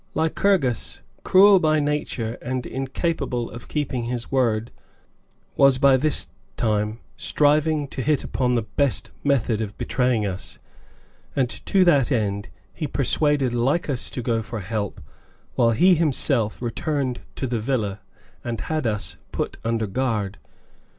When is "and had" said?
18.43-18.87